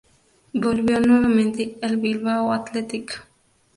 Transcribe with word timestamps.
Volvió 0.55 0.99
nuevamente, 0.99 1.77
al 1.83 1.97
Bilbao 1.97 2.53
Athletic. 2.53 3.23